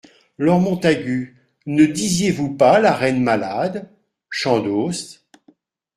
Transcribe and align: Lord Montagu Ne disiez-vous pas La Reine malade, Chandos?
Lord 0.39 0.61
Montagu 0.61 1.37
Ne 1.67 1.85
disiez-vous 1.85 2.55
pas 2.55 2.79
La 2.79 2.95
Reine 2.95 3.21
malade, 3.21 3.87
Chandos? 4.31 5.21